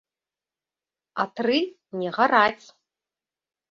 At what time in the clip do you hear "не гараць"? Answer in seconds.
2.01-2.65